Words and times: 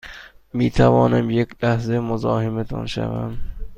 می 0.53 0.69
توانم 0.71 1.29
یک 1.29 1.49
لحظه 1.63 1.99
مزاحمتان 1.99 2.85
شوم؟ 2.85 3.37